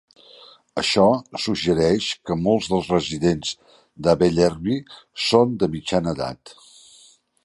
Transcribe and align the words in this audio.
Això 0.81 1.03
suggereix 1.43 2.07
que 2.29 2.37
molts 2.47 2.69
dels 2.71 2.89
residents 2.93 3.51
de 4.07 4.15
Bellerby 4.23 4.79
són 5.27 5.53
de 5.65 5.71
mitjana 5.75 6.15
edat. 6.19 6.55